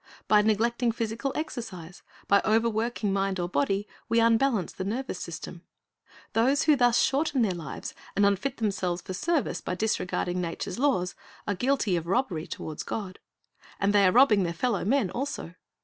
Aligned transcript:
By 0.27 0.41
neglecting 0.41 0.91
physical 0.91 1.31
exercise, 1.35 2.01
by 2.27 2.41
overworking 2.43 3.13
mind 3.13 3.39
or 3.39 3.47
body, 3.47 3.87
we 4.09 4.19
unbalance 4.19 4.73
the 4.73 4.83
nervous 4.83 5.19
system. 5.19 5.61
Those 6.33 6.63
who 6.63 6.75
thus 6.75 6.99
shorten 6.99 7.43
their 7.43 7.51
lives 7.53 7.93
and 8.15 8.25
unfit 8.25 8.57
themselves 8.57 9.03
for 9.03 9.13
service 9.13 9.61
by 9.61 9.75
disregarding 9.75 10.41
nature's 10.41 10.79
laws, 10.79 11.13
are 11.47 11.53
guilty 11.53 11.95
of 11.97 12.07
robbery 12.07 12.47
toward 12.47 12.83
God. 12.87 13.19
And 13.79 13.93
they 13.93 14.07
are 14.07 14.11
robbing 14.11 14.41
their 14.41 14.53
fellow 14.53 14.83
men 14.83 15.11
also. 15.11 15.53